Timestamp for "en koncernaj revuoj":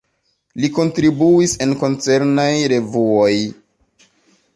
1.65-3.35